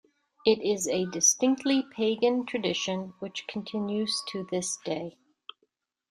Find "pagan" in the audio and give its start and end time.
1.91-2.47